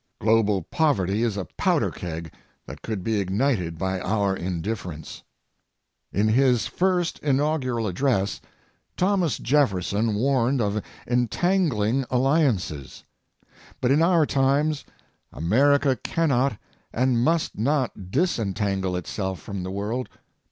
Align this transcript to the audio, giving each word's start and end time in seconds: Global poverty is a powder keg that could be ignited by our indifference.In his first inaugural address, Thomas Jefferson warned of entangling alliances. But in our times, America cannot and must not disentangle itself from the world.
Global 0.19 0.63
poverty 0.63 1.21
is 1.21 1.37
a 1.37 1.45
powder 1.57 1.91
keg 1.91 2.33
that 2.65 2.81
could 2.81 3.03
be 3.03 3.19
ignited 3.19 3.77
by 3.77 3.99
our 3.99 4.35
indifference.In 4.35 6.27
his 6.27 6.65
first 6.65 7.19
inaugural 7.19 7.85
address, 7.85 8.41
Thomas 8.97 9.37
Jefferson 9.37 10.15
warned 10.15 10.59
of 10.59 10.81
entangling 11.05 12.03
alliances. 12.09 13.03
But 13.79 13.91
in 13.91 14.01
our 14.01 14.25
times, 14.25 14.85
America 15.31 15.95
cannot 15.97 16.57
and 16.91 17.23
must 17.23 17.59
not 17.59 18.09
disentangle 18.09 18.95
itself 18.95 19.39
from 19.39 19.61
the 19.61 19.69
world. 19.69 20.09